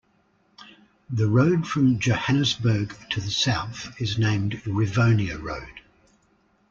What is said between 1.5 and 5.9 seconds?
from Johannesburg to the south is named Rivonia Road.